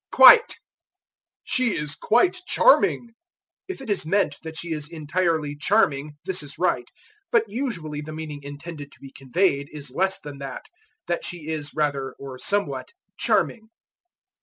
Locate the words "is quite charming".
1.77-3.11